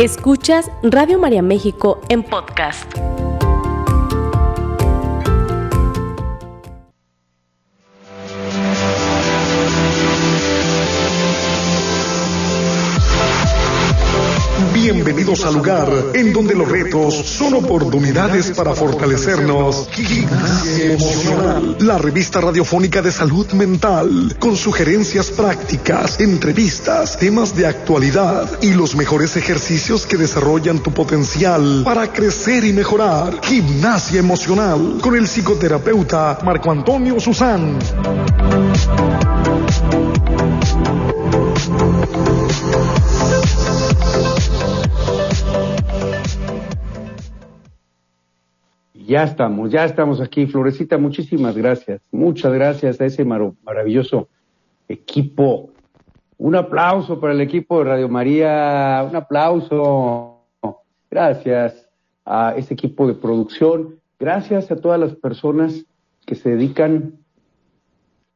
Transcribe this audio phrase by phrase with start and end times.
[0.00, 2.86] Escuchas Radio María México en podcast.
[15.30, 19.88] Bienvenidos al lugar en donde los retos son oportunidades para fortalecernos.
[19.92, 28.58] Gimnasia Emocional, la revista radiofónica de salud mental, con sugerencias prácticas, entrevistas, temas de actualidad
[28.60, 33.40] y los mejores ejercicios que desarrollan tu potencial para crecer y mejorar.
[33.44, 37.78] Gimnasia Emocional, con el psicoterapeuta Marco Antonio Susán.
[49.10, 50.46] Ya estamos, ya estamos aquí.
[50.46, 52.00] Florecita, muchísimas gracias.
[52.12, 54.28] Muchas gracias a ese maravilloso
[54.86, 55.70] equipo.
[56.38, 59.04] Un aplauso para el equipo de Radio María.
[59.10, 60.44] Un aplauso.
[61.10, 61.88] Gracias
[62.24, 63.98] a ese equipo de producción.
[64.20, 65.86] Gracias a todas las personas
[66.24, 67.14] que se dedican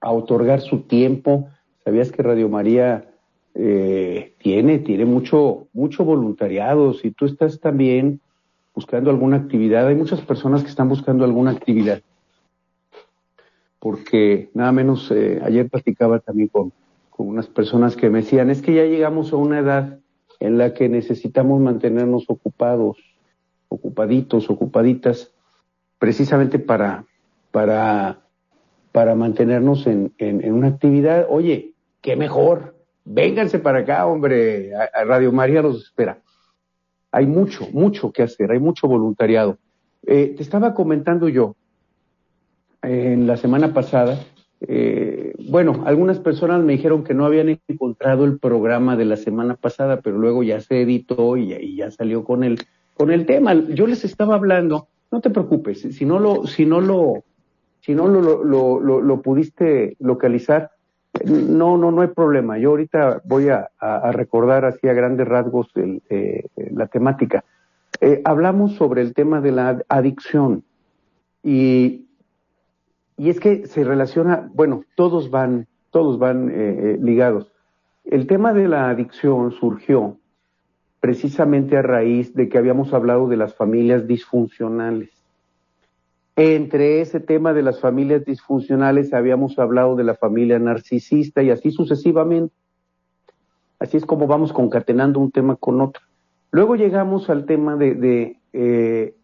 [0.00, 1.50] a otorgar su tiempo.
[1.84, 3.12] ¿Sabías que Radio María
[3.54, 6.94] eh, tiene, tiene mucho, mucho voluntariado?
[6.94, 8.20] Si tú estás también
[8.74, 9.86] buscando alguna actividad.
[9.86, 12.02] Hay muchas personas que están buscando alguna actividad.
[13.78, 16.72] Porque nada menos, eh, ayer platicaba también con,
[17.10, 19.98] con unas personas que me decían, es que ya llegamos a una edad
[20.40, 22.96] en la que necesitamos mantenernos ocupados,
[23.68, 25.32] ocupaditos, ocupaditas,
[25.98, 27.04] precisamente para,
[27.50, 28.20] para,
[28.90, 31.26] para mantenernos en, en, una actividad.
[31.30, 36.18] Oye, qué mejor, vénganse para acá, hombre, a Radio María los espera.
[37.14, 39.56] Hay mucho, mucho que hacer, hay mucho voluntariado.
[40.04, 41.54] Eh, te estaba comentando yo
[42.82, 44.18] en la semana pasada,
[44.60, 49.54] eh, bueno, algunas personas me dijeron que no habían encontrado el programa de la semana
[49.54, 52.58] pasada, pero luego ya se editó y, ya salió con el,
[52.94, 53.54] con el tema.
[53.54, 57.22] Yo les estaba hablando, no te preocupes, si no lo, si no lo,
[57.80, 60.72] si no lo, lo, lo, lo pudiste localizar,
[61.24, 62.58] no, no, no hay problema.
[62.58, 63.70] Yo ahorita voy a,
[64.12, 67.44] recordar así a grandes rasgos eh, la temática.
[68.00, 70.64] Eh, hablamos sobre el tema de la adicción
[71.42, 72.06] y,
[73.16, 77.52] y es que se relaciona, bueno, todos van, todos van eh, ligados.
[78.04, 80.18] El tema de la adicción surgió
[81.00, 85.13] precisamente a raíz de que habíamos hablado de las familias disfuncionales.
[86.36, 91.70] Entre ese tema de las familias disfuncionales habíamos hablado de la familia narcisista y así
[91.70, 92.54] sucesivamente.
[93.78, 96.02] Así es como vamos concatenando un tema con otro.
[96.50, 99.14] Luego llegamos al tema de, eh,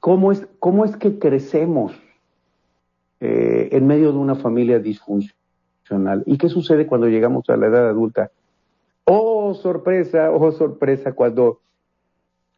[0.00, 1.92] cómo, es, cómo es que crecemos
[3.20, 6.22] eh, en medio de una familia disfuncional.
[6.26, 8.30] ¿Y qué sucede cuando llegamos a la edad adulta?
[9.04, 11.60] Oh, sorpresa, oh, sorpresa, cuando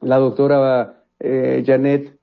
[0.01, 2.20] la doctora eh, Janet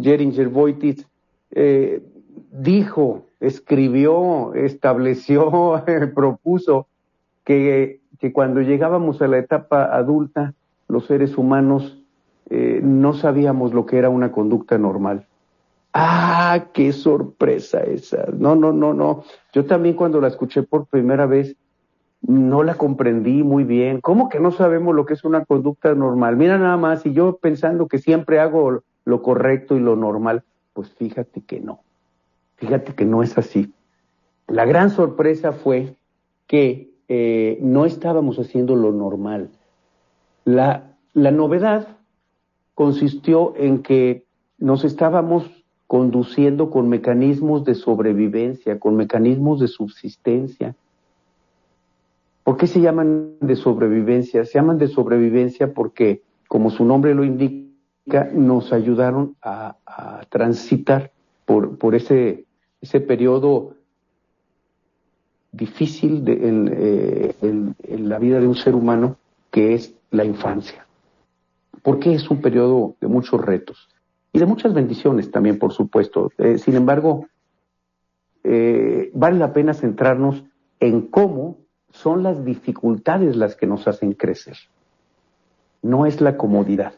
[0.00, 1.06] Jeringer Boitis
[1.50, 2.02] eh,
[2.50, 5.82] dijo, escribió, estableció,
[6.14, 6.86] propuso
[7.44, 10.54] que, que, cuando llegábamos a la etapa adulta,
[10.88, 11.98] los seres humanos
[12.50, 15.26] eh, no sabíamos lo que era una conducta normal.
[15.92, 18.26] ¡Ah, qué sorpresa esa!
[18.36, 19.24] No, no, no, no.
[19.52, 21.56] Yo también cuando la escuché por primera vez,
[22.22, 24.00] no la comprendí muy bien.
[24.00, 26.36] ¿Cómo que no sabemos lo que es una conducta normal?
[26.36, 30.42] Mira nada más, y yo pensando que siempre hago lo correcto y lo normal,
[30.74, 31.80] pues fíjate que no.
[32.56, 33.72] Fíjate que no es así.
[34.46, 35.96] La gran sorpresa fue
[36.46, 39.48] que eh, no estábamos haciendo lo normal.
[40.44, 41.96] La, la novedad
[42.74, 44.24] consistió en que
[44.58, 45.50] nos estábamos
[45.86, 50.76] conduciendo con mecanismos de sobrevivencia, con mecanismos de subsistencia.
[52.44, 54.44] ¿Por qué se llaman de sobrevivencia?
[54.44, 57.67] Se llaman de sobrevivencia porque, como su nombre lo indica,
[58.32, 59.76] nos ayudaron a,
[60.28, 61.10] transitar
[61.44, 62.44] por, ese,
[63.06, 63.74] periodo
[65.52, 69.16] difícil eh, en, la vida de un ser humano
[69.50, 70.86] que es la infancia.
[71.82, 73.88] Porque es un periodo de muchos retos
[74.32, 76.32] y de muchas bendiciones también, por supuesto.
[76.38, 77.26] Eh, sin embargo,
[78.44, 80.44] eh, vale la pena centrarnos
[80.80, 81.56] en cómo
[81.90, 84.56] son las dificultades las que nos hacen crecer.
[85.82, 86.94] No es la comodidad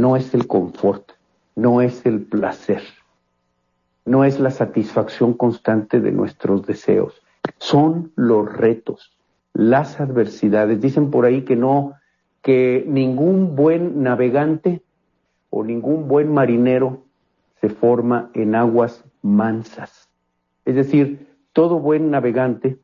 [0.00, 1.12] no es el confort,
[1.56, 2.82] no es el placer,
[4.04, 7.20] no es la satisfacción constante de nuestros deseos,
[7.58, 9.18] son los retos,
[9.54, 10.80] las adversidades.
[10.80, 11.94] Dicen por ahí que no,
[12.42, 14.82] que ningún buen navegante
[15.50, 17.02] o ningún buen marinero
[17.60, 20.08] se forma en aguas mansas.
[20.64, 22.78] Es decir, todo buen navegante,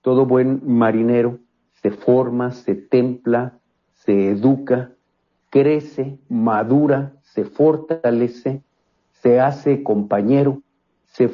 [0.00, 1.38] todo buen marinero
[1.80, 3.58] se forma, se templa,
[3.92, 4.91] se educa,
[5.52, 8.62] crece, madura, se fortalece,
[9.12, 10.62] se hace compañero,
[11.04, 11.28] se,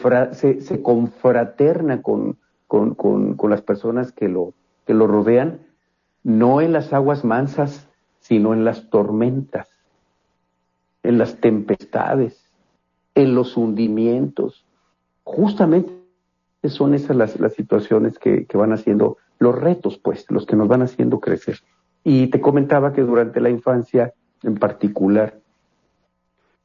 [0.83, 2.37] confraterna con,
[2.67, 4.55] con, con, las personas que lo,
[4.87, 5.61] que lo rodean,
[6.25, 7.89] no en las aguas mansas,
[8.19, 9.69] sino en las tormentas,
[11.05, 12.51] en las tempestades,
[13.15, 14.67] en los hundimientos.
[15.23, 15.93] Justamente
[16.65, 20.67] son esas las, las situaciones que, que van haciendo los retos, pues, los que nos
[20.67, 21.61] van haciendo crecer.
[22.11, 25.39] Y te comentaba que durante la infancia en particular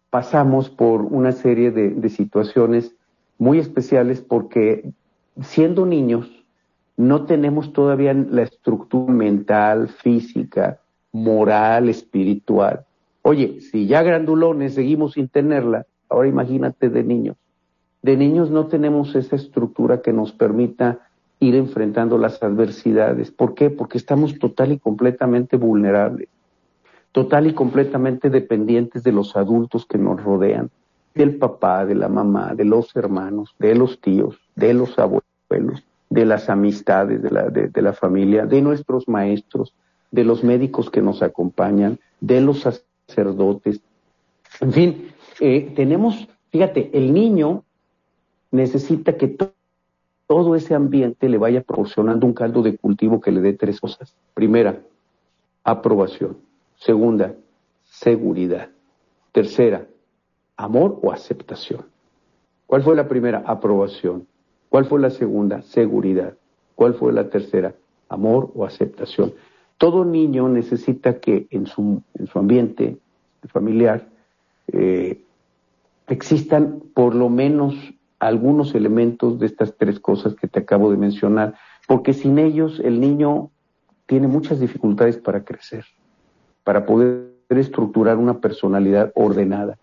[0.10, 2.96] pasamos por una serie de, situaciones
[3.38, 4.90] muy especiales porque
[5.42, 6.32] siendo niños
[6.96, 10.80] no tenemos todavía la estructura mental, física,
[11.12, 12.86] moral, espiritual.
[13.22, 17.36] Oye, si ya grandulones seguimos sin tenerla, ahora imagínate de niños.
[18.02, 21.02] De niños no tenemos esa estructura que nos permita
[21.40, 23.32] ir enfrentando las adversidades.
[23.32, 23.70] ¿Por qué?
[23.70, 26.30] Porque estamos total y completamente vulnerables
[27.14, 30.70] total y completamente dependientes de los adultos que nos rodean,
[31.16, 36.26] del papá, de la mamá, de los hermanos, de los tíos, de los abuelos, de
[36.26, 39.74] las amistades de la, de, la familia, de nuestros maestros,
[40.12, 42.66] de los médicos que nos acompañan, de los
[43.08, 43.80] sacerdotes.
[44.60, 45.08] En fin,
[45.40, 47.64] eh, tenemos, fíjate, el niño
[48.50, 49.28] necesita que
[50.28, 54.16] todo ese ambiente le vaya proporcionando un caldo de cultivo que le dé tres cosas.
[54.34, 54.82] Primera,
[55.64, 56.38] aprobación.
[56.78, 57.36] Segunda,
[57.84, 58.70] seguridad.
[59.32, 59.88] Tercera,
[60.58, 61.86] amor o aceptación.
[62.68, 63.44] ¿Cuál fue la primera?
[63.46, 64.28] Aprobación.
[64.70, 65.62] ¿Cuál fue la segunda?
[65.62, 66.36] Seguridad.
[66.76, 67.76] ¿Cuál fue la tercera?
[68.10, 69.34] Amor o aceptación.
[69.78, 72.98] Todo niño necesita que en su, en su ambiente
[73.50, 74.08] familiar
[74.72, 75.22] eh,
[76.08, 77.76] existan por lo menos
[78.28, 81.56] algunos elementos de estas tres cosas que te acabo de mencionar,
[81.88, 83.50] porque sin ellos el niño
[84.06, 85.86] tiene muchas dificultades para crecer
[86.64, 89.78] para poder estructurar una personalidad ordenada.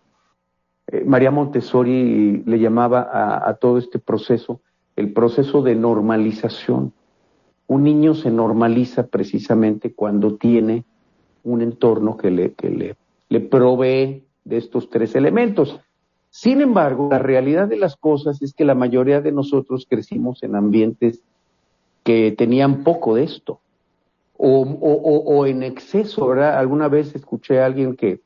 [0.87, 3.09] Eh, María Montessori le llamaba
[3.47, 4.61] a, todo este proceso
[4.97, 6.93] el proceso de normalización.
[7.67, 10.85] Un niño se normaliza precisamente cuando tiene
[11.45, 12.97] un entorno que le, que le,
[13.29, 15.81] le provee de estos tres elementos.
[16.31, 20.55] Sin embargo, la realidad de las cosas es que la mayoría de nosotros crecimos en
[20.55, 21.23] ambientes
[22.05, 23.61] que tenían poco de esto
[24.37, 26.59] o, o, o, en exceso, ¿verdad?
[26.59, 28.21] Alguna vez escuché a alguien que,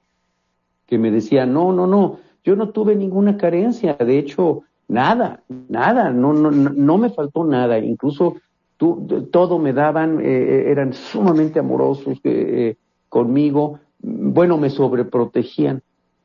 [0.87, 6.11] que me decía, no, no, no, yo no tuve ninguna carencia, de hecho, nada, nada,
[6.11, 8.37] no, no, no me faltó nada, incluso
[8.77, 12.77] todo me daban, eh, eh, eran sumamente amorosos eh,
[13.09, 15.83] conmigo, bueno, me sobreprotegían.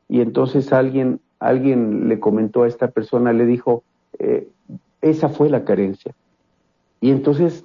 [0.07, 3.83] Y entonces alguien, alguien le comentó a esta persona, le dijo,
[5.01, 6.13] esa fue la carencia.
[7.01, 7.63] Y entonces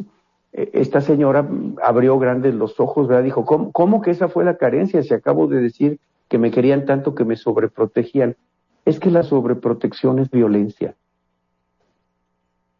[0.53, 1.49] esta señora
[1.82, 3.25] abrió grandes los ojos, ¿verdad?
[3.25, 5.03] Dijo, ¿cómo, que esa fue la carencia?
[5.03, 5.99] Si acabo de decir
[6.29, 8.37] que me querían tanto que me sobreprotegían.
[8.85, 10.94] Es que la sobreprotección es violencia.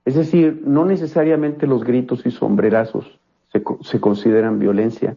[0.05, 3.19] Es decir, no necesariamente los gritos y sombrerazos
[3.53, 5.17] se, consideran violencia.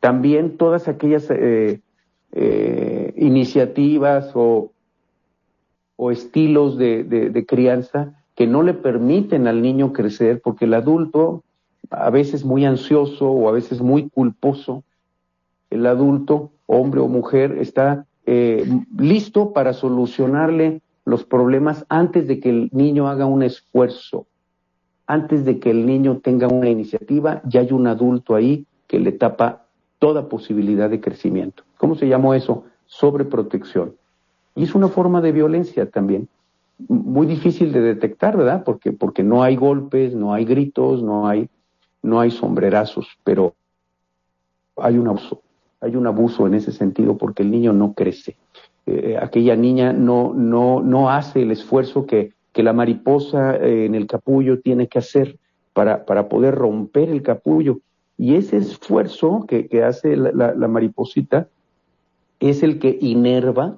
[0.00, 1.80] También todas aquellas eh,
[2.32, 4.70] eh, iniciativas o,
[6.10, 11.42] estilos de crianza que no le permiten al niño crecer, porque el adulto
[11.90, 14.84] a veces muy ansioso o a veces muy culposo,
[15.70, 18.64] el adulto, hombre o mujer, está eh,
[18.96, 24.26] listo para solucionarle los problemas antes de que el niño haga un esfuerzo,
[25.06, 29.12] antes de que el niño tenga una iniciativa, ya hay un adulto ahí que le
[29.12, 29.64] tapa
[29.98, 31.64] toda posibilidad de crecimiento.
[31.78, 32.64] ¿Cómo se llamó eso?
[32.86, 33.94] Sobreprotección.
[34.58, 36.28] Y es una forma de violencia también.
[36.88, 38.62] Muy difícil de detectar, ¿verdad?
[38.64, 41.48] Porque, porque no hay golpes, no hay gritos, no hay
[42.02, 43.54] no hay sombrerazos, pero
[44.76, 45.42] hay un abuso,
[45.80, 48.36] hay un abuso en ese sentido porque el niño no crece.
[48.86, 53.94] Eh, aquella niña no, no, no hace el esfuerzo que, que la mariposa eh, en
[53.94, 55.36] el capullo tiene que hacer
[55.72, 57.80] para, para poder romper el capullo.
[58.16, 61.48] Y ese esfuerzo que, que hace la, mariposita
[62.40, 63.76] es el que inerva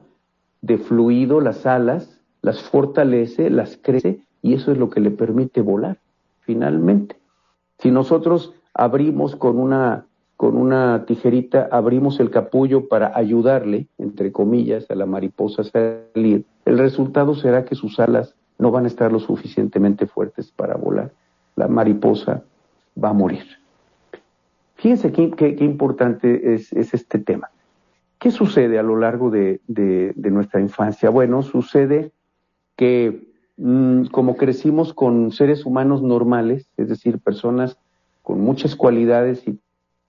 [0.63, 5.61] de fluido las alas, las fortalece, las crece y eso es lo que le permite
[5.61, 5.99] volar
[6.41, 7.17] finalmente.
[7.79, 14.91] Si nosotros abrimos con una, con una tijerita, abrimos el capullo para ayudarle, entre comillas,
[14.91, 19.13] a la mariposa a salir, el resultado será que sus alas no van a estar
[19.13, 21.13] lo suficientemente fuertes para volar.
[21.57, 22.43] La mariposa
[23.03, 23.45] va a morir.
[24.75, 27.51] Fíjense qué, importante es, este tema.
[28.21, 29.61] ¿Qué sucede a lo largo de,
[30.17, 31.11] nuestra infancia?
[31.11, 32.13] Bueno, sucede
[32.77, 33.31] que
[33.63, 37.77] Mm, como crecimos con seres humanos normales, es decir, personas
[38.23, 39.61] con muchas cualidades y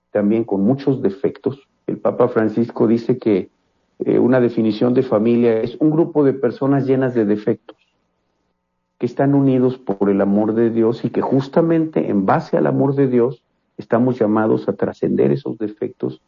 [0.09, 1.67] también con muchos defectos.
[1.85, 3.49] El Papa Francisco dice que
[3.99, 7.75] eh, una definición de familia es un grupo de personas llenas de defectos,
[8.97, 12.95] que están unidos por el amor de Dios y que justamente en base al amor
[12.95, 13.43] de Dios
[13.75, 16.21] estamos llamados a trascender esos defectos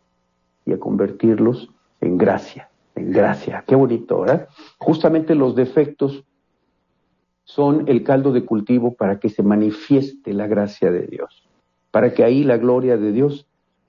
[0.65, 1.70] y a convertirlos
[2.01, 3.63] en gracia, en gracia.
[3.67, 4.48] Qué bonito, ¿verdad?
[4.77, 6.24] Justamente los defectos
[7.43, 11.48] son el caldo de cultivo para que se manifieste la gracia de Dios,
[11.91, 13.48] para que ahí la gloria de Dios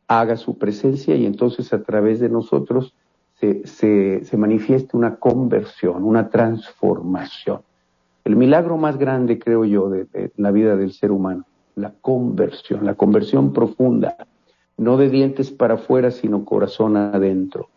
[0.08, 2.94] haga su presencia y entonces a través de nosotros
[3.34, 7.62] se, se, manifieste una conversión, una transformación.
[8.24, 12.84] El milagro más grande, creo yo, de, de la vida del ser humano, la conversión,
[12.84, 14.16] la conversión profunda,
[14.76, 17.68] no de dientes para afuera, sino corazón adentro.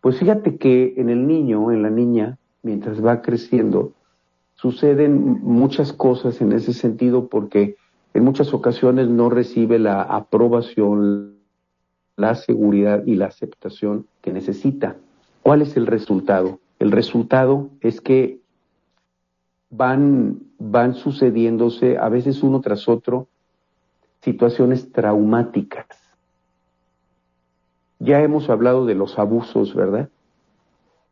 [0.00, 3.92] Pues fíjate que en el niño, en la niña, mientras va creciendo,
[4.54, 7.76] suceden muchas cosas en ese sentido porque
[8.14, 11.36] en muchas ocasiones no recibe la aprobación,
[12.16, 14.96] la seguridad y la aceptación que necesita.
[15.42, 16.60] ¿Cuál es el resultado?
[16.78, 18.40] El resultado es que
[19.70, 23.28] van, van sucediéndose a veces uno tras otro
[24.22, 26.05] situaciones traumáticas.
[27.98, 30.10] Ya hemos hablado de los abusos, ¿verdad?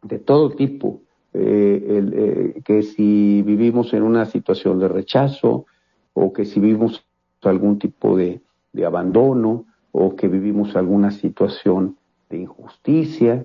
[0.02, 1.00] De todo tipo,
[1.32, 5.66] eh, eh, que si vivimos en una situación de rechazo
[6.12, 7.04] o que si vivimos
[7.42, 8.40] algún tipo de,
[8.86, 11.96] abandono o que vivimos alguna situación
[12.28, 13.44] de injusticia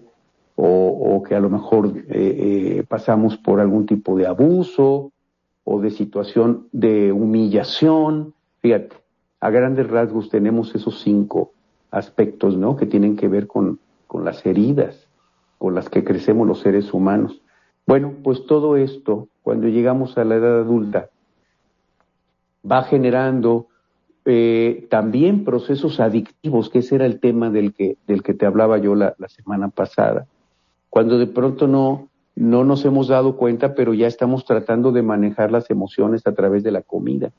[0.55, 5.11] o, que a lo mejor eh, pasamos por algún tipo de abuso
[5.63, 8.33] o de situación de humillación.
[8.59, 8.95] Fíjate,
[9.39, 11.53] a grandes rasgos tenemos esos cinco
[11.91, 12.75] aspectos, ¿no?
[12.75, 15.09] Que tienen que ver con, con las heridas
[15.59, 17.41] con las que crecemos los seres humanos.
[17.85, 21.09] Bueno, pues todo esto, cuando llegamos a la edad adulta,
[22.69, 23.67] va generando
[24.25, 28.77] eh, también procesos adictivos, que ese era el tema del que, del que te hablaba
[28.77, 30.27] yo la, semana pasada.
[30.89, 35.51] Cuando de pronto no, no nos hemos dado cuenta, pero ya estamos tratando de manejar
[35.51, 37.31] las emociones a través de la comida,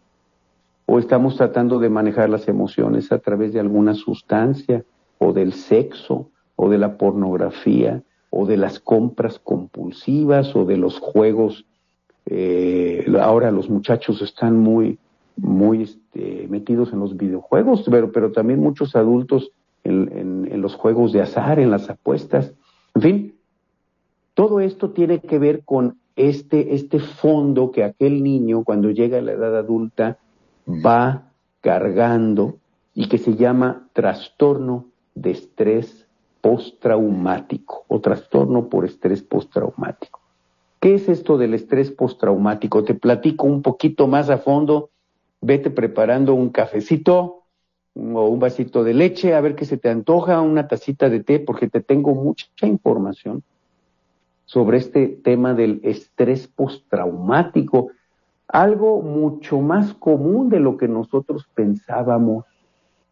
[0.92, 4.84] o estamos tratando de manejar las emociones a través de alguna sustancia,
[5.18, 10.98] o del sexo, o de la pornografía, o de las compras compulsivas o de los
[10.98, 11.64] juegos.
[12.26, 14.98] Eh, ahora los muchachos están muy,
[15.36, 19.52] muy este, metidos en los videojuegos, pero, pero también muchos adultos
[19.84, 22.52] en, en, los juegos de azar, en las apuestas.
[22.96, 23.34] En fin,
[24.34, 29.22] todo esto tiene que ver con este, este fondo que aquel niño cuando llega a
[29.22, 30.18] la edad adulta
[30.66, 32.58] va cargando
[32.94, 36.06] y que se llama trastorno de estrés
[36.40, 40.20] postraumático o trastorno por estrés postraumático.
[40.80, 42.84] ¿Qué es esto del estrés postraumático?
[42.84, 44.90] Te platico un poquito más a fondo.
[45.42, 47.42] Vete preparando un cafecito
[47.94, 51.38] o un vasito de leche, a ver qué se te antoja, una tacita de té,
[51.40, 53.42] porque te tengo mucha información
[54.44, 57.90] sobre este tema del estrés postraumático,
[58.52, 62.44] algo mucho más común de lo que nosotros pensábamos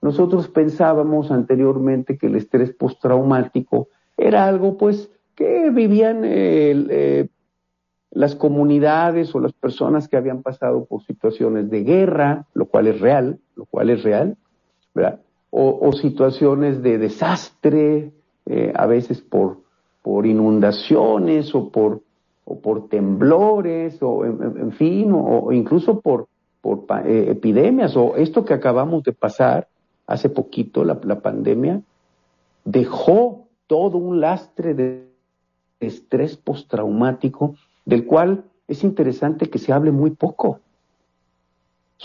[0.01, 7.29] nosotros pensábamos anteriormente que el estrés postraumático era algo pues que vivían eh,
[8.11, 13.01] las comunidades o las personas que habían pasado por situaciones de guerra, lo cual es
[13.01, 14.37] real, lo cual es real,
[14.95, 15.21] ¿verdad?
[15.51, 18.13] O, situaciones de desastre,
[18.47, 19.63] eh, a veces por,
[20.03, 22.03] por inundaciones o por,
[22.51, 26.29] o por temblores, o en, fin, o, incluso por,
[26.63, 29.69] por eh, epidemias, o esto que acabamos de pasar,
[30.07, 31.83] hace poquito, la, pandemia,
[32.65, 35.09] dejó todo un lastre de
[35.79, 40.61] estrés postraumático del cual es interesante que se hable muy poco.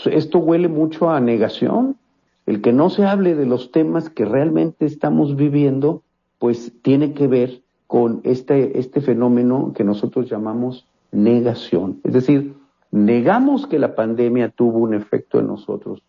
[0.04, 1.96] Esto huele mucho a negación.
[2.44, 6.02] El que no se hable de los temas que realmente estamos viviendo,
[6.38, 12.00] pues tiene que ver con este, este fenómeno que nosotros llamamos negación.
[12.04, 12.54] Es decir,
[12.90, 16.02] negamos que la pandemia tuvo un efecto en nosotros,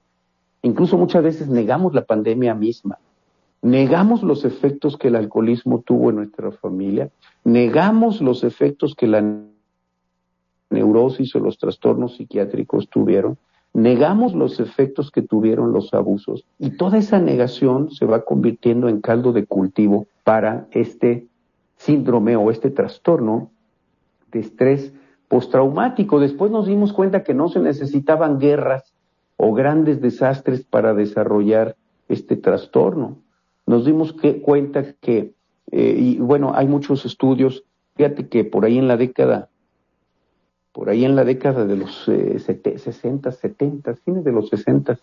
[0.65, 2.97] Incluso muchas veces negamos la pandemia misma,
[3.61, 7.11] negamos los efectos que el alcoholismo tuvo en nuestra familia,
[7.43, 9.23] negamos los efectos que la
[10.71, 13.37] neurosis o los trastornos psiquiátricos tuvieron,
[13.73, 16.45] negamos los efectos que tuvieron los abusos.
[16.57, 21.27] Y toda esa negación se va convirtiendo en caldo de cultivo para este
[21.75, 23.51] síndrome o este trastorno
[24.31, 24.93] de estrés
[25.27, 26.19] postraumático.
[26.19, 28.93] Después nos dimos cuenta que no se necesitaban guerras
[29.37, 31.75] o grandes desastres para desarrollar
[32.07, 33.17] este trastorno.
[33.65, 35.33] Nos dimos cuenta que,
[35.71, 37.63] eh, y bueno, hay muchos estudios,
[37.95, 39.49] fíjate que por ahí en la década,
[40.71, 44.99] por ahí en la década de los 60, 70, fines de los 60,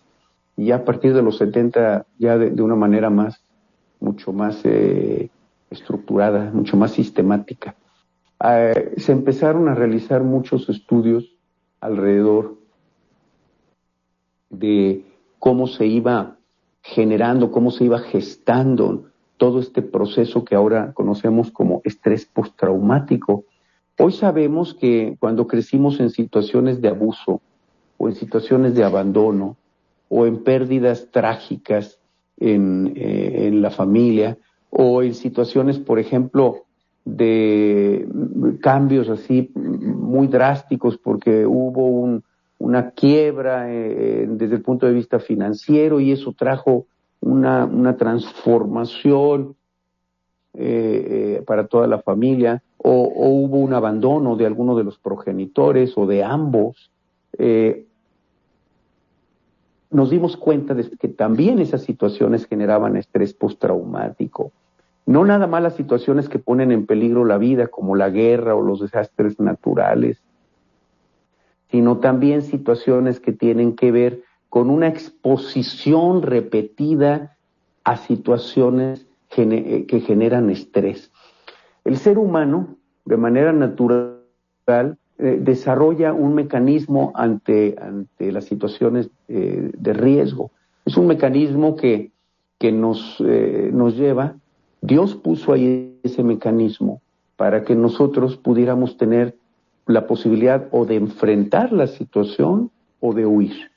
[0.55, 3.43] y ya a partir de los 70 ya de, una manera más,
[3.99, 5.29] mucho más eh,
[5.73, 7.75] estructurada, mucho más sistemática.
[8.43, 11.35] Eh, se empezaron a realizar muchos estudios
[11.79, 12.57] alrededor
[14.49, 15.05] de
[15.39, 16.37] cómo se iba
[16.81, 19.05] generando, cómo se iba gestando
[19.37, 23.45] todo este proceso que ahora conocemos como estrés postraumático.
[23.97, 27.41] Hoy sabemos que cuando crecimos en situaciones de abuso
[27.97, 29.57] o en situaciones de abandono
[30.09, 31.99] o en pérdidas trágicas
[32.37, 34.37] en, eh, en la familia
[34.75, 36.63] o en situaciones, por ejemplo,
[37.05, 38.07] de
[38.61, 42.23] cambios así muy drásticos porque hubo un,
[42.57, 46.85] una quiebra eh, desde el punto de vista financiero y eso trajo
[47.19, 49.55] una, una transformación
[50.53, 55.97] eh, eh, para toda la familia, o, hubo un abandono de alguno de los progenitores
[55.97, 56.89] o de ambos,
[59.89, 64.51] nos dimos cuenta de que también esas situaciones generaban estrés postraumático.
[65.05, 68.61] No nada más las situaciones que ponen en peligro la vida, como la guerra o
[68.61, 70.21] los desastres naturales,
[71.69, 77.35] sino también situaciones que tienen que ver con una exposición repetida
[77.83, 81.11] a situaciones eh, que generan estrés.
[81.83, 84.19] El ser humano, de manera natural,
[85.17, 90.51] eh, desarrolla un mecanismo ante, ante las situaciones eh, de riesgo.
[90.85, 92.11] Es un mecanismo que,
[92.59, 94.35] que nos, nos lleva
[94.83, 97.01] Dios puso ahí ese mecanismo
[97.37, 99.33] para que nosotros pudiéramos tener
[99.85, 103.71] la posibilidad o de enfrentar la situación o de huir.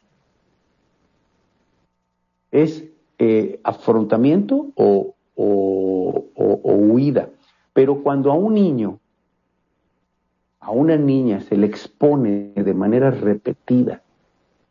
[2.50, 2.84] Es
[3.20, 5.14] eh, afrontamiento o,
[6.64, 7.28] huida.
[7.72, 8.98] Pero cuando a un niño,
[10.58, 14.02] a una niña se le expone de manera repetida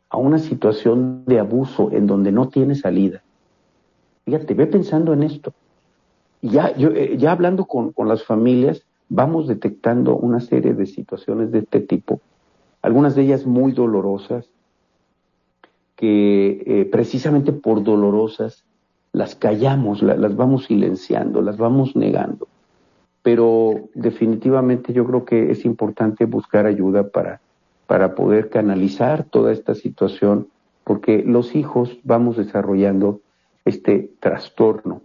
[0.09, 3.23] a una situación de abuso en donde no tiene salida,
[4.25, 5.53] fíjate, ve pensando en esto
[6.45, 11.59] ya, yo, eh, ya hablando con, las familias, vamos detectando una serie de situaciones de
[11.59, 12.21] este tipo,
[12.81, 14.49] algunas de ellas muy dolorosas,
[15.95, 18.65] que eh, precisamente por dolorosas
[19.13, 22.47] las callamos, las vamos silenciando, las vamos negando.
[23.23, 27.39] Pero definitivamente yo creo que es importante buscar ayuda para,
[27.87, 30.49] para poder canalizar toda esta situación,
[30.83, 33.21] porque los hijos vamos desarrollando
[33.63, 35.01] este trastorno.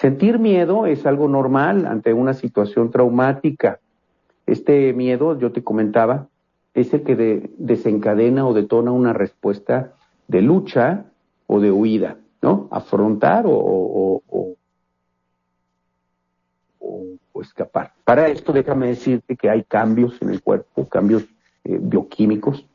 [0.00, 3.80] Sentir miedo es algo normal ante una situación traumática.
[4.46, 6.26] Este miedo, yo te comentaba,
[6.72, 9.92] es el que desencadena o detona una respuesta
[10.26, 11.04] de lucha
[11.46, 12.66] o de huida, ¿no?
[12.70, 14.22] Afrontar o,
[17.42, 17.92] escapar.
[18.04, 21.24] Para esto déjame decirte que hay cambios en el cuerpo, cambios
[21.64, 22.66] eh, bioquímicos,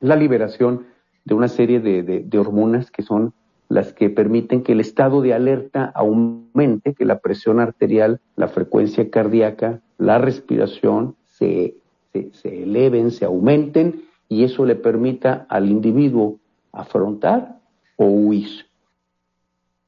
[0.00, 0.86] la liberación
[1.24, 3.34] de una serie de hormonas que son
[3.74, 9.10] las que permiten que el estado de alerta aumente, que la presión arterial, la frecuencia
[9.10, 11.74] cardíaca, la respiración se,
[12.12, 16.38] se, eleven, se aumenten y eso le permita al individuo
[16.70, 17.58] afrontar
[17.96, 18.48] o huir.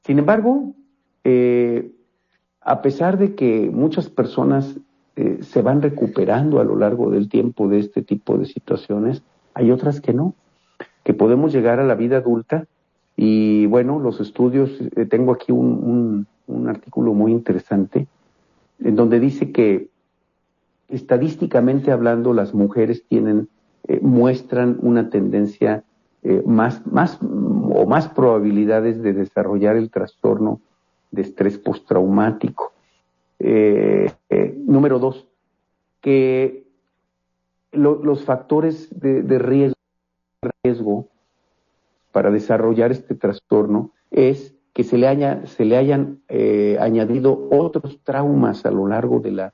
[0.03, 0.73] Sin embargo,
[1.23, 1.89] eh,
[2.59, 4.77] a pesar de que muchas personas
[5.15, 9.23] eh, se van recuperando a lo largo del tiempo de este tipo de situaciones,
[9.53, 10.35] hay otras que no,
[11.05, 12.67] que podemos llegar a la vida adulta
[13.19, 18.07] y bueno, los estudios, eh, tengo aquí un, un, artículo muy interesante
[18.79, 19.89] en donde dice que
[20.87, 23.49] estadísticamente hablando las mujeres tienen,
[23.87, 25.83] eh, muestran una tendencia
[26.21, 30.61] eh, más, más o más probabilidades de desarrollar el trastorno
[31.09, 32.71] de estrés postraumático.
[34.67, 35.27] número dos,
[36.01, 36.67] que
[37.71, 39.75] los factores de, de riesgo,
[40.63, 41.07] riesgo
[42.17, 47.99] para desarrollar este trastorno es que se le, haya, se le hayan eh, añadido otros
[48.03, 49.53] traumas a lo largo de la,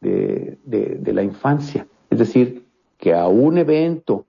[0.00, 1.86] de, la infancia.
[2.08, 2.64] Es decir,
[2.96, 4.24] que a un evento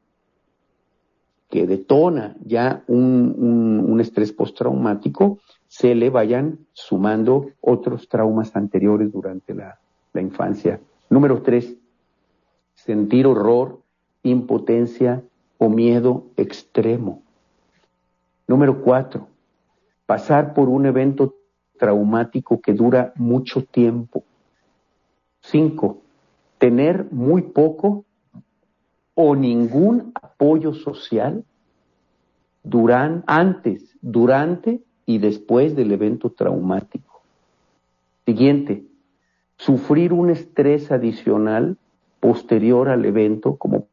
[1.50, 9.80] que detona ya un, estrés postraumático, se le vayan sumando otros traumas anteriores durante la,
[10.12, 10.82] la infancia.
[11.10, 11.78] Número tres,
[12.76, 13.80] sentir horror,
[14.22, 15.24] impotencia
[15.58, 17.24] o miedo extremo.
[18.48, 19.28] Número cuatro,
[20.06, 21.36] pasar por un evento
[21.78, 24.24] traumático que dura mucho tiempo.
[25.42, 26.02] Cinco,
[26.58, 28.06] tener muy poco
[29.16, 31.44] o ningún apoyo social
[32.64, 37.22] durante, antes, durante y después del evento traumático.
[38.26, 38.86] Siguiente,
[39.58, 41.78] sufrir un estrés adicional
[42.20, 43.88] posterior al evento, como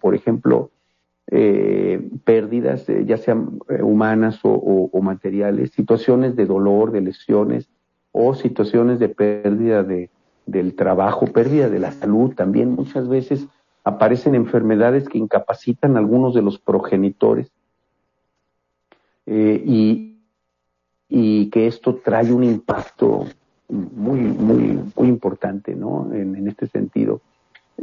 [0.00, 0.70] por ejemplo
[1.30, 7.68] eh, pérdidas, ya sean humanas o, materiales, situaciones de dolor, de lesiones
[8.12, 10.10] o situaciones de pérdida de,
[10.46, 12.34] del trabajo, pérdida de la salud.
[12.34, 13.46] También muchas veces
[13.84, 17.50] aparecen enfermedades que incapacitan a algunos de los progenitores
[19.26, 20.18] y,
[21.08, 23.26] y que esto trae un impacto
[23.68, 26.10] muy, muy, muy importante, ¿no?
[26.12, 27.20] En, este sentido.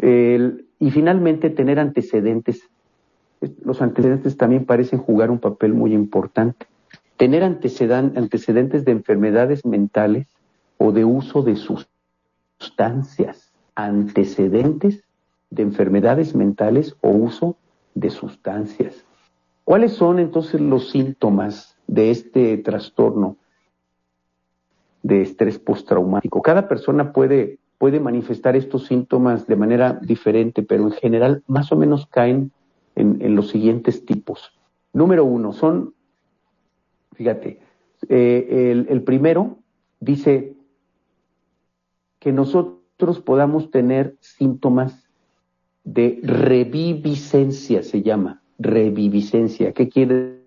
[0.01, 2.67] y finalmente tener antecedentes.
[3.63, 6.67] Los antecedentes también parecen jugar un papel muy importante.
[7.17, 10.27] Tener antecedentes de enfermedades mentales
[10.77, 13.51] o de uso de sustancias.
[13.75, 15.03] Antecedentes
[15.49, 17.57] de enfermedades mentales o uso
[17.93, 19.05] de sustancias.
[19.63, 23.37] ¿Cuáles son entonces los síntomas de este trastorno
[25.05, 26.41] de estrés postraumático.
[26.41, 31.75] Cada persona puede, puede manifestar estos síntomas de manera diferente, pero en general más o
[31.75, 32.51] menos caen
[32.95, 34.53] en, los siguientes tipos.
[34.93, 35.93] Número uno, son,
[37.13, 37.59] fíjate,
[38.09, 39.59] eh, el, el primero
[39.99, 40.55] dice
[42.19, 45.09] que nosotros podamos tener síntomas
[45.83, 49.73] de reviviscencia, se llama, reviviscencia.
[49.73, 50.41] ¿Qué quiere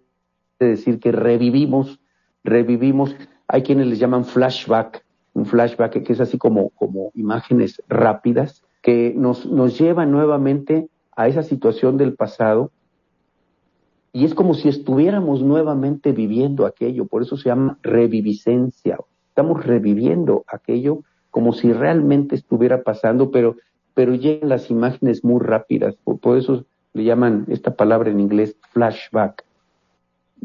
[0.59, 0.99] decir?
[0.99, 2.01] Que revivimos,
[2.43, 3.15] revivimos
[3.49, 9.15] hay quienes les llaman flashback, un flashback que es así como, como imágenes rápidas que
[9.17, 12.71] nos, nos llevan nuevamente a esa situación del pasado
[14.13, 18.99] y es como si estuviéramos nuevamente viviendo aquello, por eso se llama reviviscencia.
[19.29, 21.01] Estamos reviviendo aquello
[21.33, 23.57] como si realmente estuviera pasando, pero,
[23.95, 29.45] pero llegan las imágenes muy rápidas, por, eso le llaman esta palabra en inglés flashback.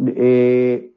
[0.07, 0.89] Eh,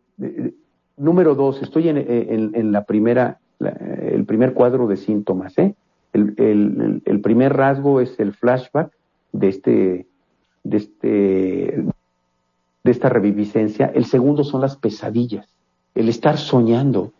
[0.96, 5.58] Número dos, estoy en, la primera, el primer cuadro de síntomas.
[5.58, 5.74] ¿eh?
[6.14, 8.90] El, primer rasgo es el flashback
[9.38, 10.07] de este,
[10.64, 11.85] de este,
[12.85, 13.87] de esta reviviscencia.
[13.87, 15.49] El segundo son las pesadillas,
[15.94, 17.12] el estar soñando.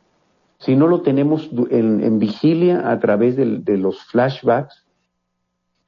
[0.59, 4.87] Si no lo tenemos en, vigilia a través de, los flashbacks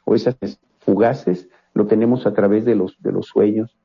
[0.05, 0.37] o esas
[0.81, 3.77] fugaces, lo tenemos a través de los, de los sueños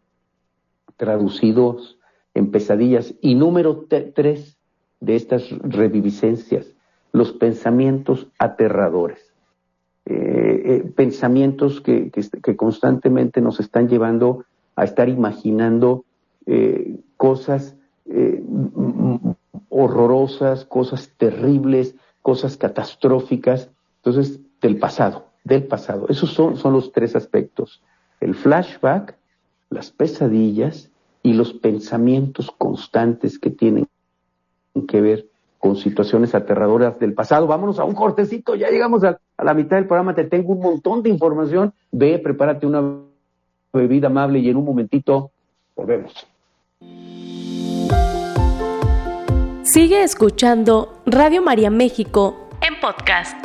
[0.98, 1.98] traducidos
[2.34, 3.16] en pesadillas.
[3.22, 4.58] Y número tres
[5.00, 6.74] de estas reviviscencias,
[7.12, 9.33] los pensamientos aterradores.
[10.06, 12.12] Eh, eh, pensamientos que,
[12.58, 14.44] constantemente nos están llevando
[14.76, 16.04] a estar imaginando
[16.46, 17.76] eh, cosas
[19.70, 23.70] horrorosas, cosas terribles, cosas catastróficas.
[24.04, 26.08] Entonces, del pasado, del pasado.
[26.10, 27.82] Esos son, son los tres aspectos.
[28.20, 29.16] El flashback,
[29.70, 30.92] las pesadillas
[31.24, 33.88] y los pensamientos constantes que tienen
[34.88, 35.28] que ver
[35.64, 37.48] con situaciones aterradoras del pasado.
[37.48, 39.02] Vámonos a un cortecito, ya llegamos
[39.44, 41.74] a, la mitad del programa, te tengo un montón de información.
[41.92, 42.82] Ve, prepárate una
[43.72, 45.32] bebida amable y en un momentito
[45.76, 46.28] volvemos.
[49.64, 53.38] Sigue escuchando Radio María México en podcast.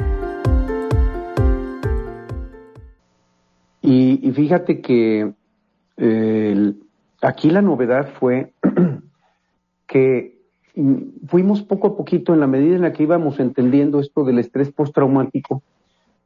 [3.83, 5.33] Y, fíjate que
[5.97, 6.77] el
[7.21, 8.53] Aquí la novedad fue
[9.87, 10.39] que
[11.27, 14.71] fuimos poco a poquito, en la medida en la que íbamos entendiendo esto del estrés
[14.71, 15.63] postraumático,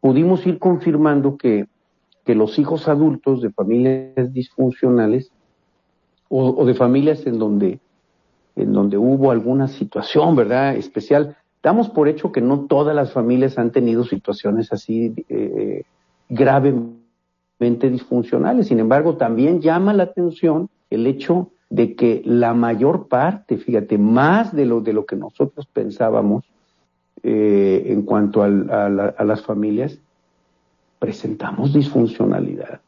[0.02, 1.66] pudimos ir confirmando que,
[2.24, 5.30] que los hijos adultos de familias disfuncionales
[6.28, 7.78] o, de familias en donde,
[8.56, 13.58] en donde hubo alguna situación, ¿verdad?, especial, damos por hecho que no todas las familias
[13.58, 15.84] han tenido situaciones así eh,
[16.28, 18.66] gravemente disfuncionales.
[18.66, 24.52] Sin embargo, también llama la atención el hecho de que la mayor parte, fíjate, más
[24.52, 26.44] de lo, de lo que nosotros pensábamos
[27.24, 29.98] eh, en cuanto a, las familias,
[30.98, 32.80] presentamos disfuncionalidad.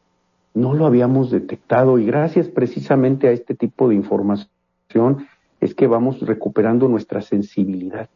[0.55, 5.29] No lo habíamos detectado y gracias precisamente a este tipo de información
[5.61, 8.09] es que vamos recuperando nuestra sensibilidad.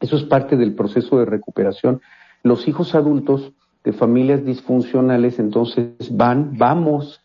[0.00, 2.00] Eso es parte del proceso de recuperación.
[2.42, 3.52] Los hijos adultos
[3.84, 7.22] de familias disfuncionales, entonces van, vamos,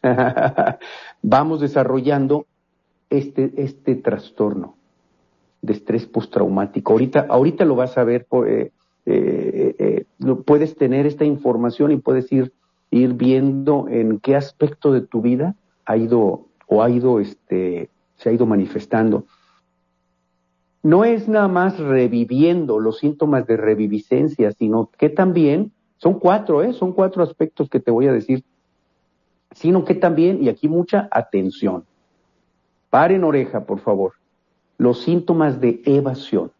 [1.21, 2.45] vamos desarrollando
[3.09, 4.77] este, este trastorno
[5.63, 6.91] de estrés postraumático.
[6.91, 8.71] Ahorita, ahorita lo vas a ver, eh,
[9.05, 10.05] eh, eh,
[10.45, 12.51] puedes tener esta información y puedes ir,
[12.91, 18.29] ir viendo en qué aspecto de tu vida ha ido o ha ido este, se
[18.29, 19.25] ha ido manifestando.
[20.83, 26.73] No es nada más reviviendo los síntomas de reviviscencia, sino que también son cuatro, ¿eh?
[26.73, 28.43] Son cuatro aspectos que te voy a decir.
[29.51, 31.85] Sino que también, y aquí mucha atención,
[32.89, 34.13] paren oreja, por favor,
[34.77, 36.51] los síntomas de evasión.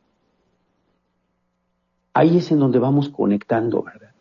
[2.13, 4.12] Ahí es en donde vamos conectando, ¿verdad?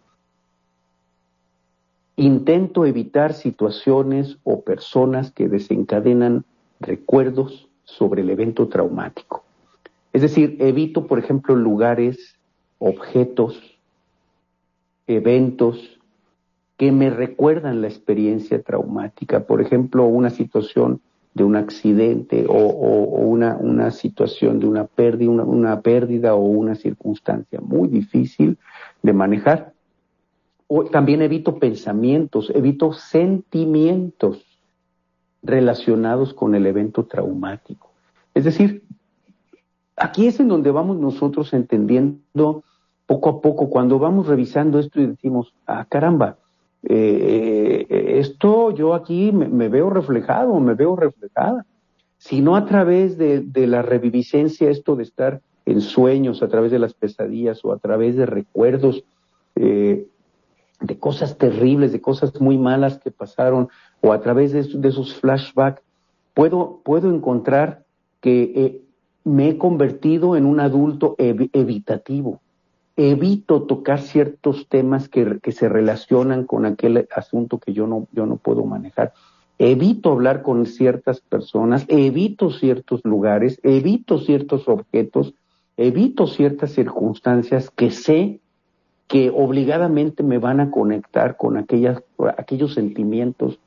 [2.16, 6.44] Intento evitar situaciones o personas que desencadenan
[6.80, 9.44] recuerdos sobre el evento traumático.
[10.12, 12.36] Es decir, evito, por ejemplo, lugares,
[12.78, 13.60] objetos,
[15.06, 15.98] eventos
[16.76, 19.46] que me recuerdan la experiencia traumática.
[19.46, 21.00] Por ejemplo, una situación
[21.34, 27.88] de un accidente o, una, situación de una pérdida, una pérdida o una circunstancia muy
[27.88, 28.58] difícil
[29.02, 29.72] de manejar
[30.90, 34.42] también evito pensamientos, evito sentimientos
[35.42, 37.90] relacionados con el evento traumático.
[38.34, 38.82] Es decir,
[39.96, 42.64] aquí es en donde vamos nosotros entendiendo
[43.06, 46.38] poco a poco, cuando vamos revisando esto y decimos, ah, caramba,
[46.84, 47.86] eh,
[48.18, 51.64] esto yo aquí me, veo reflejado, me veo reflejada.
[52.18, 56.78] Si no a través de, la reviviscencia, esto de estar en sueños, a través de
[56.78, 59.04] las pesadillas o a través de recuerdos
[59.56, 60.06] eh,
[60.80, 63.68] de cosas terribles, de cosas muy malas que pasaron,
[64.00, 65.82] o a través de, esos flashbacks,
[66.34, 67.84] puedo, puedo encontrar
[68.20, 68.82] que eh,
[69.24, 72.40] me he convertido en un adulto evitativo.
[72.96, 78.36] Evito tocar ciertos temas que, se relacionan con aquel asunto que yo no, yo no
[78.36, 79.12] puedo manejar.
[79.58, 85.34] Evito hablar con ciertas personas, evito ciertos lugares, evito ciertos objetos,
[85.76, 88.40] evito ciertas circunstancias que sé
[89.06, 92.02] que obligadamente me van a conectar con aquellas,
[92.38, 93.58] aquellos sentimientos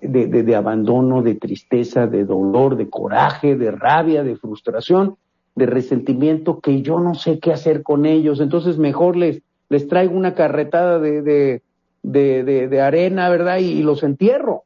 [0.00, 5.16] de, abandono, de tristeza, de dolor, de coraje, de rabia, de frustración,
[5.58, 8.40] de resentimiento, que yo no sé qué hacer con ellos.
[8.40, 11.60] Entonces mejor les, les traigo una carretada de,
[12.02, 13.58] de arena, ¿verdad?
[13.58, 14.64] Y, y los entierro.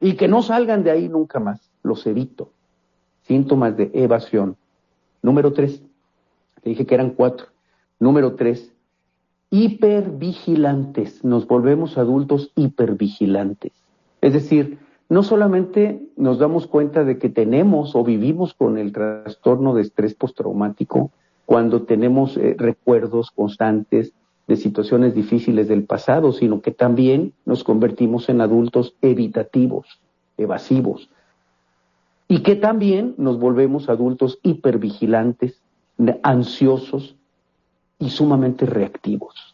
[0.00, 1.70] Y que no salgan de ahí nunca más.
[1.82, 2.50] Los evito.
[3.22, 4.56] Síntomas de evasión.
[5.22, 5.82] Número tres.
[6.62, 7.46] Te dije que eran cuatro.
[8.00, 8.72] Número tres,
[9.50, 13.72] hipervigilantes, nos volvemos adultos hipervigilantes.
[14.20, 14.78] Es decir,
[15.08, 20.14] no solamente nos damos cuenta de que tenemos o vivimos con el trastorno de estrés
[20.14, 21.10] postraumático
[21.46, 24.12] cuando tenemos eh, recuerdos constantes
[24.46, 30.00] de situaciones difíciles del pasado, sino que también nos convertimos en adultos evitativos,
[30.36, 31.10] evasivos,
[32.28, 35.60] y que también nos volvemos adultos hipervigilantes,
[36.22, 37.18] ansiosos,
[37.98, 39.47] y sumamente reactivos.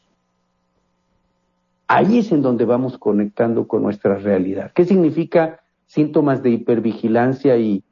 [1.86, 4.72] Ahí es en donde vamos conectando con nuestra realidad.
[4.74, 7.82] ¿Qué significa síntomas de hipervigilancia y,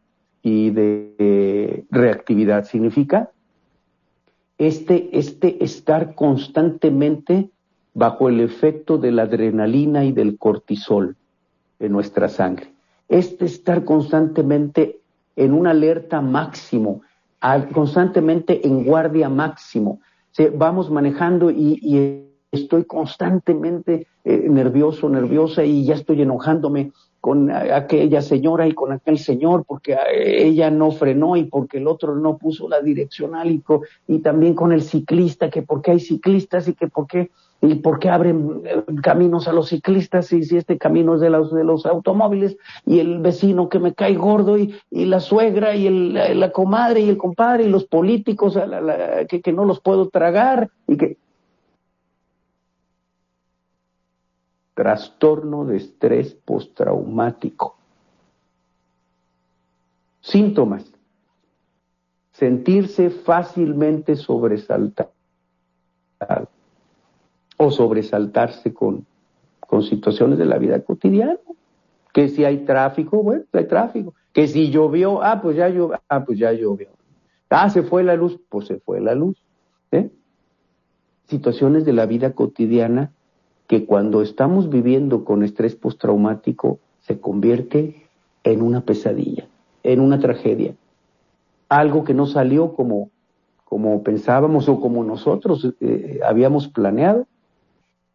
[0.42, 2.64] de reactividad?
[2.64, 3.30] Significa
[4.58, 7.50] este, este estar constantemente
[7.94, 11.16] bajo el efecto de la adrenalina y del cortisol
[11.78, 12.72] en nuestra sangre.
[13.08, 15.00] Este estar constantemente
[15.36, 17.02] en una alerta máximo,
[17.72, 20.00] constantemente en guardia máximo,
[20.54, 28.66] vamos manejando y, estoy constantemente eh, nervioso, nerviosa y ya estoy enojándome con aquella señora
[28.66, 32.68] y con aquel señor porque eh, ella no frenó y porque el otro no puso
[32.68, 33.62] la direccional y,
[34.06, 37.30] y también con el ciclista, que porque hay ciclistas y que por qué
[37.64, 41.30] y por qué abren eh, caminos a los ciclistas y si este camino es de
[41.30, 45.86] los, de los automóviles y el vecino que me cae gordo y, la suegra y
[45.86, 48.58] el, la, comadre y el compadre y los políticos
[49.28, 51.16] que, que no los puedo tragar y que
[54.74, 57.76] trastorno de estrés postraumático.
[60.20, 60.90] Síntomas.
[62.32, 65.12] Sentirse fácilmente sobresaltado
[67.56, 69.06] o sobresaltarse con,
[69.60, 71.36] con situaciones de la vida cotidiana.
[72.12, 74.14] Que si hay tráfico, bueno, hay tráfico.
[74.32, 76.88] Que si llovió, ah, pues ya llovió, ah, pues ya llovió.
[77.50, 79.36] Ah, se fue la luz, pues se fue la luz.
[79.90, 80.10] ¿eh?
[81.26, 83.12] Situaciones de la vida cotidiana
[83.72, 88.06] que cuando estamos viviendo con estrés postraumático se convierte
[88.44, 89.48] en una pesadilla,
[89.82, 90.74] en una tragedia.
[91.70, 93.08] Algo que no salió como,
[93.64, 97.26] como pensábamos o como nosotros eh, habíamos planeado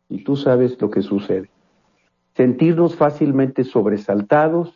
[0.09, 1.49] y tú sabes lo que sucede.
[2.35, 4.75] Sentirnos fácilmente sobresaltados,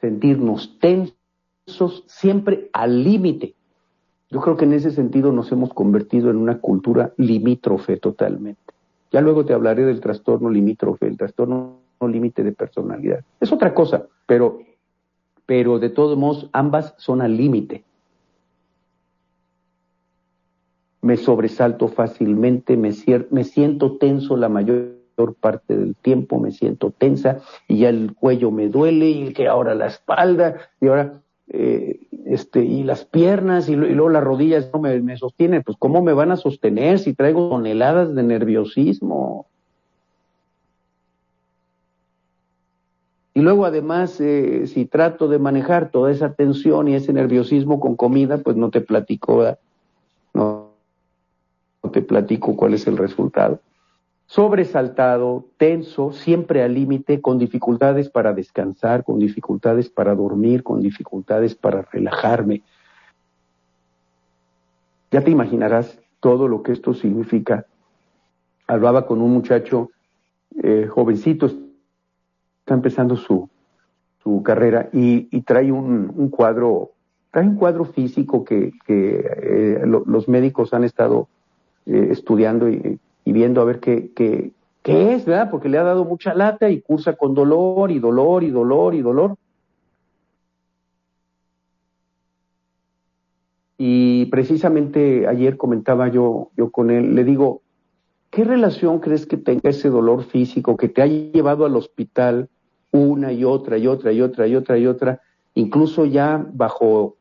[0.00, 3.54] sentirnos tensos, siempre al límite.
[4.30, 8.79] Yo creo que en ese sentido nos hemos convertido en una cultura limítrofe totalmente.
[9.10, 13.20] Ya luego te hablaré del trastorno limítrofe, el trastorno límite de personalidad.
[13.40, 14.60] Es otra cosa, pero,
[15.46, 17.84] pero de todos modos ambas son al límite.
[21.02, 22.90] me sobresalto fácilmente, me,
[23.30, 24.96] me siento tenso la mayor
[25.40, 29.74] parte del tiempo, me siento tensa y ya el cuello me duele y que ahora
[29.74, 31.20] la espalda y ahora
[31.52, 36.00] eh, este, y las piernas y, luego las rodillas no me, me, sostienen, pues ¿cómo
[36.00, 39.46] me van a sostener si traigo toneladas de nerviosismo?
[43.34, 47.96] Y luego además, eh, si trato de manejar toda esa tensión y ese nerviosismo con
[47.96, 49.56] comida, pues no te platico,
[50.34, 50.70] no,
[51.82, 53.60] no te platico cuál es el resultado.
[54.30, 61.56] Sobresaltado, tenso, siempre al límite, con dificultades para descansar, con dificultades para dormir, con dificultades
[61.56, 62.62] para relajarme.
[65.10, 67.66] Ya te imaginarás todo lo que esto significa.
[68.68, 69.90] Hablaba con un muchacho
[70.62, 73.48] eh, jovencito, está empezando su,
[74.22, 76.92] su carrera y, trae un, cuadro,
[77.32, 81.26] trae un cuadro físico que, eh, los médicos han estado
[81.84, 84.52] eh, estudiando y, viendo a ver qué, qué,
[84.82, 85.50] qué es, ¿verdad?
[85.50, 89.02] Porque le ha dado mucha lata y cursa con dolor y dolor y dolor y
[89.02, 89.36] dolor.
[93.82, 97.62] Y precisamente ayer comentaba yo, yo con él, le digo,
[98.28, 102.50] ¿qué relación crees que tenga ese dolor físico que te ha llevado al hospital
[102.90, 105.22] una y otra y otra y otra y otra y otra,
[105.54, 107.16] incluso ya bajo,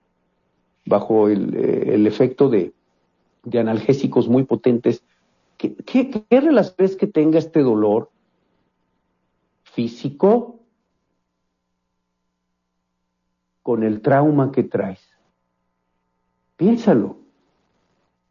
[0.85, 2.73] bajo el, eh, efecto de,
[3.57, 5.01] analgésicos muy potentes?
[5.59, 8.09] ¿Qué, qué, relación crees que tenga este dolor
[9.63, 10.61] físico
[13.61, 15.05] con el trauma que traes?
[16.55, 17.17] Piénsalo.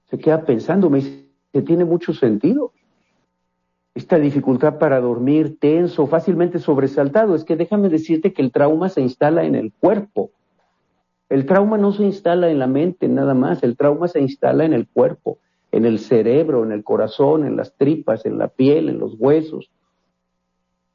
[0.07, 2.73] Se queda pensando, me dice, que tiene mucho sentido.
[3.95, 9.03] Esta dificultad para dormir, tenso, fácilmente sobresaltado, es que déjame decirte que el trauma se
[9.03, 10.31] instala en el cuerpo.
[11.29, 14.73] El trauma no se instala en la mente nada más, el trauma se instala en
[14.73, 15.39] el cuerpo,
[15.73, 19.71] en el cerebro, en el corazón, en las tripas, en la piel, en los huesos.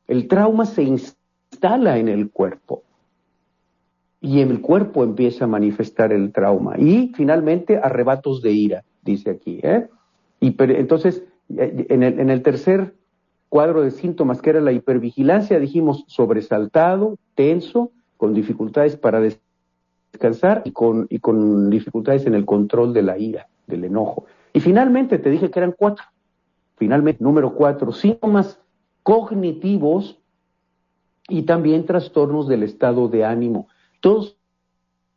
[0.07, 2.83] El trauma se instala en el cuerpo
[4.23, 6.75] y el cuerpo empieza a manifestar el trauma.
[6.79, 9.59] Y finalmente, arrebatos de ira, dice aquí.
[9.61, 9.87] ¿eh?
[10.39, 11.23] Y entonces,
[11.57, 12.93] eh, en el, en el tercer
[13.49, 20.71] cuadro de síntomas, que era la hipervigilancia, dijimos sobresaltado, tenso, con dificultades para descansar y
[20.71, 24.25] con, y con dificultades en el control de la ira, del enojo.
[24.53, 26.05] Y finalmente, te dije que eran cuatro.
[26.77, 28.59] Finalmente, número cuatro, síntomas
[29.01, 30.19] cognitivos
[31.27, 33.67] y también trastornos del estado de ánimo.
[33.99, 34.37] Todos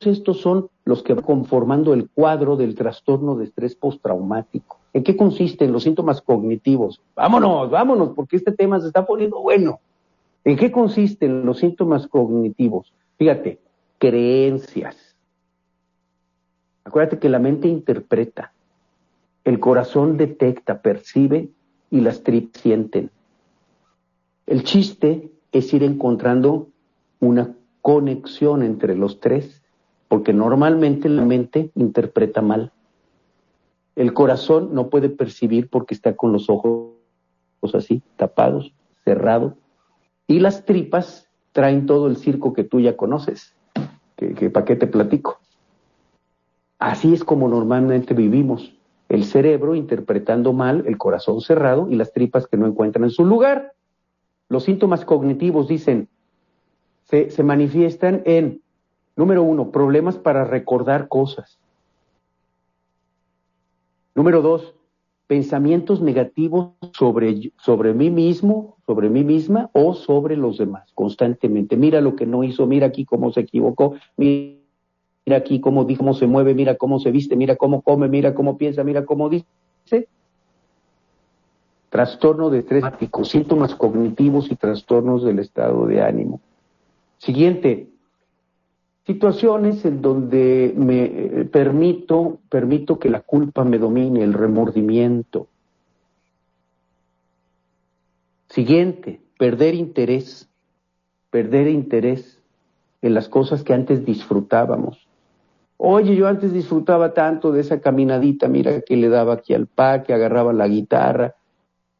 [0.01, 4.79] estos son los que van conformando el cuadro del trastorno de estrés postraumático.
[4.93, 7.01] ¿En qué consisten los síntomas cognitivos?
[7.15, 9.81] Vámonos, vámonos, porque este tema se está poniendo bueno.
[10.45, 12.93] ¿En qué consisten los síntomas cognitivos?
[13.19, 13.59] Fíjate,
[13.99, 15.17] creencias.
[16.85, 18.53] Acuérdate que la mente interpreta,
[19.47, 21.51] el corazón detecta, percibe
[21.89, 23.13] y las tripas sienten.
[24.45, 26.71] El chiste es ir encontrando
[27.21, 29.63] una conexión entre los tres,
[30.09, 32.73] porque normalmente la mente interpreta mal.
[33.95, 36.95] El corazón no puede percibir porque está con los ojos
[37.73, 39.55] así, tapados, cerrados,
[40.27, 43.55] y las tripas traen todo el circo que tú ya conoces,
[44.17, 45.39] que, que para qué te platico.
[46.81, 48.76] Así es como normalmente vivimos,
[49.09, 53.25] el cerebro interpretando mal, el corazón cerrado y las tripas que no encuentran en su
[53.25, 53.73] lugar.
[54.49, 56.09] Los síntomas cognitivos dicen,
[57.05, 58.63] se, manifiestan en,
[59.15, 61.59] número uno, problemas para recordar cosas.
[64.15, 64.75] Número dos,
[65.27, 71.77] pensamientos negativos sobre, sobre mí mismo, sobre mí misma o sobre los demás, constantemente.
[71.77, 74.66] Mira lo que no hizo, mira aquí cómo se equivocó, mira
[75.35, 78.85] aquí cómo cómo se mueve, mira cómo se viste, mira cómo come, mira cómo piensa,
[78.85, 80.09] mira cómo dice.
[81.91, 82.85] Trastorno de estrés,
[83.25, 86.41] síntomas cognitivos y trastornos del estado de ánimo.
[87.19, 87.89] Siguiente,
[89.07, 95.49] situaciones en donde me eh, permito, permito que la culpa me domine, el remordimiento.
[98.49, 100.49] Siguiente, perder interés,
[101.31, 102.41] perder interés
[103.03, 105.06] en las cosas que antes disfrutábamos.
[105.79, 110.03] Oye, yo antes disfrutaba tanto de esa caminadita, mira que le daba aquí al pa,
[110.03, 111.35] que agarraba la guitarra,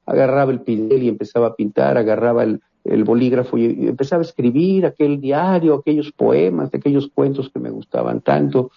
[0.07, 4.87] agarraba el pincel y empezaba a pintar, agarraba el, el bolígrafo y, empezaba a escribir
[4.87, 8.71] aquel diario, aquellos poemas, aquellos cuentos que me gustaban tanto.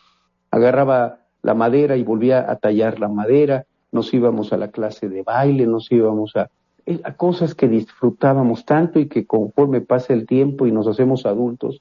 [0.51, 5.23] Agarraba la madera y volvía a tallar la madera, nos íbamos a la clase de
[5.23, 6.49] baile, nos íbamos a,
[6.85, 11.25] eh, a cosas que disfrutábamos tanto y que conforme pasa el tiempo y nos hacemos
[11.25, 11.79] adultos,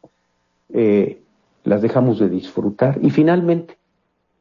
[0.73, 1.23] eh,
[1.69, 2.99] las dejamos de disfrutar.
[3.03, 3.79] Y finalmente,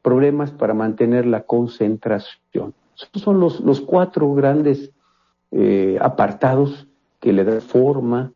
[0.02, 2.74] problemas para mantener la concentración.
[2.96, 4.90] Esos son los, los cuatro grandes
[5.50, 6.88] eh, apartados
[7.20, 8.32] que le da forma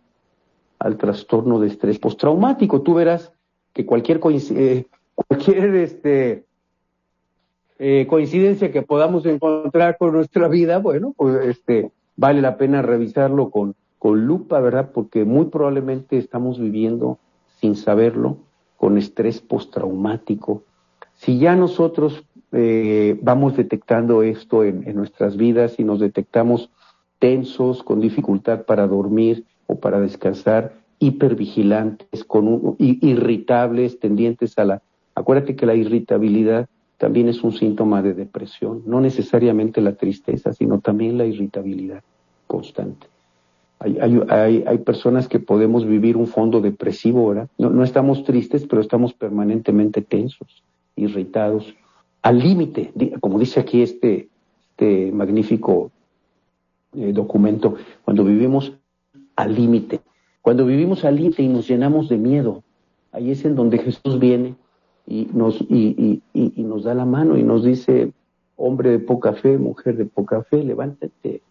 [0.78, 2.82] al trastorno de estrés postraumático.
[2.82, 3.32] Tú verás
[3.72, 6.44] que cualquier, eh, cualquier este,
[7.78, 13.50] eh, coincidencia que podamos encontrar con nuestra vida, bueno, pues este, vale la pena revisarlo
[13.50, 14.90] con, con lupa, ¿verdad?
[14.92, 17.18] Porque muy probablemente estamos viviendo,
[17.60, 18.38] sin saberlo,
[18.82, 20.64] con estrés postraumático.
[21.14, 26.68] Si ya nosotros eh, vamos detectando esto en, nuestras vidas y nos detectamos
[27.20, 34.82] tensos, con dificultad para dormir o para descansar, hipervigilantes, con irritables, tendientes a la...
[35.14, 36.66] Acuérdate que la irritabilidad
[36.98, 42.02] también es un síntoma de depresión, no necesariamente la tristeza, sino también la irritabilidad
[42.48, 43.06] constante.
[43.84, 47.48] Hay, hay, hay, personas que podemos vivir un fondo depresivo, ¿verdad?
[47.58, 50.62] No, no estamos tristes, pero estamos permanentemente tensos,
[50.94, 51.74] irritados,
[52.22, 54.28] al límite, como dice aquí este,
[54.70, 55.90] este magnífico
[56.94, 57.74] eh, documento,
[58.04, 58.72] cuando vivimos
[59.34, 60.00] al límite,
[60.40, 62.62] cuando vivimos al límite y nos llenamos de miedo,
[63.10, 64.54] ahí es en donde Jesús viene
[65.06, 68.12] y nos, y, y, y nos da la mano y nos dice,
[68.56, 71.42] hombre de poca fe, mujer de poca fe, levántate,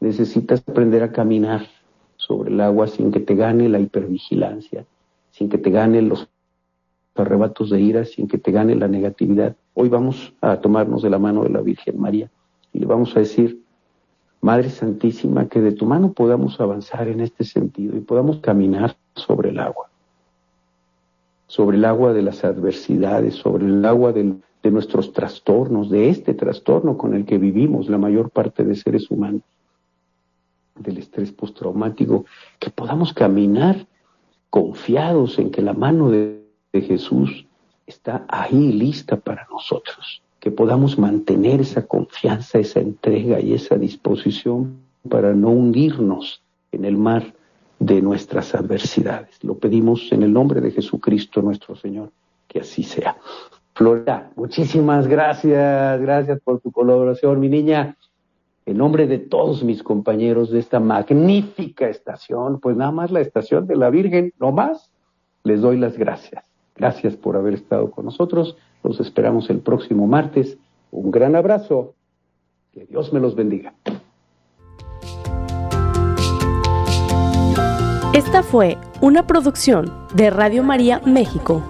[0.00, 1.66] necesitas aprender a caminar
[2.16, 4.84] sobre el agua sin que te gane la hipervigilancia,
[5.30, 6.28] sin que te gane los
[7.14, 9.56] arrebatos de ira, sin que te gane la negatividad.
[9.74, 12.30] Hoy vamos a tomarnos de la mano de la Virgen María
[12.72, 13.62] y le vamos a decir,
[14.40, 19.50] Madre Santísima, que de tu mano podamos avanzar en este sentido y podamos caminar sobre
[19.50, 19.90] el agua,
[21.48, 24.36] sobre el agua de las adversidades, sobre el agua de
[24.70, 29.42] nuestros trastornos, de este trastorno con el que vivimos la mayor parte de seres humanos,
[30.78, 32.24] del estrés postraumático,
[32.58, 33.86] que podamos caminar
[34.50, 37.46] confiados en que la mano de Jesús
[37.86, 44.78] está ahí lista para nosotros, que podamos mantener esa confianza, esa entrega y esa disposición
[45.08, 47.34] para no hundirnos en el mar
[47.78, 49.42] de nuestras adversidades.
[49.42, 52.10] Lo pedimos en el nombre de Jesucristo nuestro Señor,
[52.46, 53.16] que así sea.
[53.74, 57.96] Florida, muchísimas gracias, gracias por tu colaboración, mi niña.
[58.68, 63.66] En nombre de todos mis compañeros de esta magnífica estación, pues nada más la estación
[63.66, 64.92] de la Virgen, no más,
[65.42, 66.44] les doy las gracias.
[66.76, 68.58] Gracias por haber estado con nosotros.
[68.84, 70.58] Los esperamos el próximo martes.
[70.90, 71.94] Un gran abrazo.
[72.70, 73.72] Que Dios me los bendiga.
[78.12, 81.62] Esta fue una producción de Radio María México.